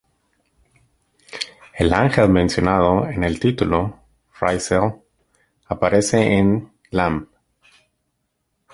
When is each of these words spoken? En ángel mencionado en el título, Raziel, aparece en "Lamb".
En 1.75 1.93
ángel 1.93 2.27
mencionado 2.27 3.07
en 3.07 3.23
el 3.23 3.39
título, 3.39 3.99
Raziel, 4.39 4.93
aparece 5.67 6.37
en 6.39 6.71
"Lamb". 6.89 7.27